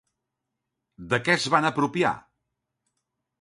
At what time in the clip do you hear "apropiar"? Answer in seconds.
1.71-2.15